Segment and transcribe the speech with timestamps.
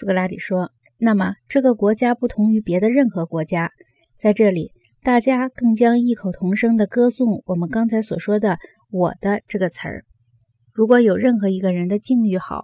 [0.00, 3.70] 苏格拉底说：“那么这个国家不同于别的任何国家，
[4.16, 8.58] 在这里，大家更将异口同声地歌颂我们刚才所说的
[8.90, 10.06] ‘我的’这个词儿。
[10.72, 12.62] 如果有任何一个人的境遇好，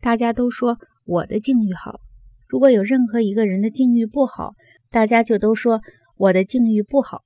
[0.00, 1.98] 大家都说我的境遇好；
[2.46, 4.54] 如果有任何一个人的境遇不好，
[4.92, 5.80] 大家就都说
[6.16, 7.22] 我的境遇不好。”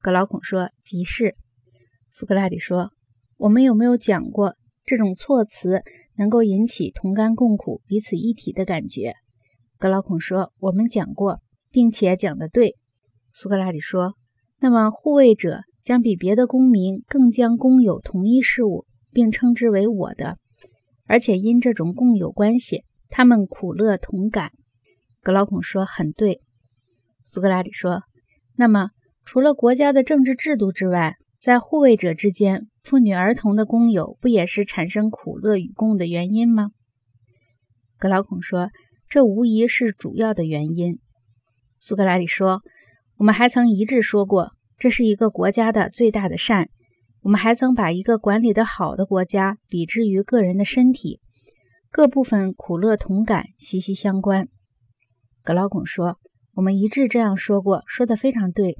[0.00, 1.34] 格劳孔说：“即是。”
[2.08, 2.92] 苏格拉底说
[3.36, 5.82] ：“我们有没有讲过这种措辞？”
[6.16, 9.14] 能够引起同甘共苦、彼此一体的感觉。
[9.78, 12.76] 格劳孔说：“我们讲过，并且讲得对。”
[13.32, 14.14] 苏格拉底说
[14.60, 20.38] ：“那么护卫者将比别的公民更将共有同一事物，并称之为我的，
[21.06, 24.52] 而且因这种共有关系，他们苦乐同感。”
[25.22, 26.40] 格劳孔说：“很对。”
[27.24, 28.02] 苏格拉底说
[28.54, 28.90] ：“那么
[29.24, 36.70] 除了国家的政治制度之外，在护卫者之间。”妇女儿童的公有不也是产生苦乐与共的原因吗？
[37.96, 38.70] 格劳孔说
[39.08, 40.98] ：“这无疑是主要的原因。”
[41.78, 42.62] 苏格拉底说
[43.18, 46.70] ：“我们还曾一致说过，这是一个国家的最大的善。
[47.20, 51.20] 我们还曾把一个管理的好的国家比之于个人的身体，
[51.88, 54.48] 各部分苦乐同感，息息相关。”
[55.44, 56.18] 格劳孔说
[56.54, 58.78] ：“我们一致这样说过，说得非常对。”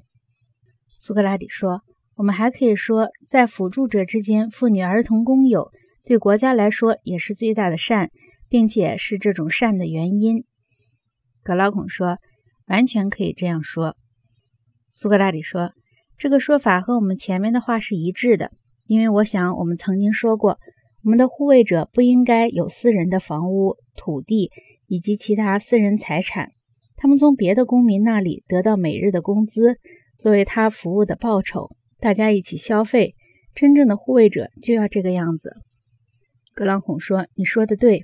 [0.99, 1.83] 苏格拉底说。
[2.15, 5.71] 我们还可以说，在辅助者之间，妇女儿童公有
[6.05, 8.11] 对国家来说也是最大的善，
[8.49, 10.45] 并且是这种善的原因。
[11.43, 12.19] 格劳孔说
[12.69, 13.97] ：“完全可以这样说。”
[14.93, 15.73] 苏格拉底说
[16.19, 18.53] ：“这个说法和我们前面的话是一致的，
[18.87, 20.59] 因为我想我们曾经说过，
[21.03, 24.51] 我们的护卫者不应该有私人的房屋、土地
[24.87, 26.51] 以及其他私人财产，
[26.95, 29.79] 他们从别的公民那里得到每日的工资，
[30.19, 31.71] 作为他服务的报酬。”
[32.03, 33.15] 大家一起消费，
[33.55, 35.53] 真正的护卫者就要这个样子。
[36.53, 38.03] 格朗孔说：“你说的对。”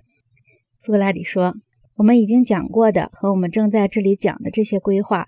[0.79, 1.57] 苏格拉底说
[1.99, 5.27] ：“我们已经讲过的和我们正在这里讲的这些规划，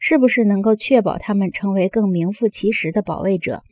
[0.00, 3.62] 是不是能够确保他们成为更名副其实的保卫者，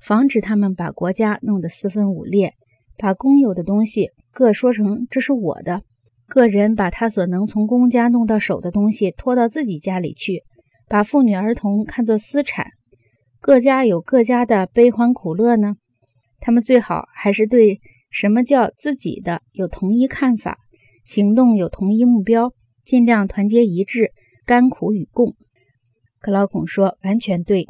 [0.00, 2.54] 防止他们把国家弄得四分五裂，
[2.98, 5.82] 把公有的东西各说成这是我的，
[6.26, 10.42] 个人把他所能从公家弄到手的东西拖到自己家里去，
[10.88, 12.66] 把妇女儿童看作私产？”
[13.42, 15.74] 各家有各家的悲欢苦乐呢，
[16.38, 20.58] 他们最好还是对什么叫自己的有同一看法，
[21.04, 22.52] 行动有同一目标，
[22.84, 24.12] 尽量团结一致，
[24.46, 25.34] 甘苦与共。
[26.20, 27.66] 克劳孔说：“完全对。”